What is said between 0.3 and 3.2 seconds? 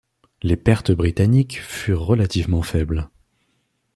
Les pertes britanniques furent relativement faibles.